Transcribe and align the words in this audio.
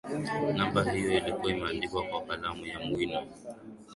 namba 0.55 0.83
hiyo 0.91 1.17
ilikuwa 1.17 1.51
imeandikwa 1.51 2.03
kwa 2.03 2.21
kalamu 2.25 2.65
ya 2.65 2.79
wino 2.79 3.23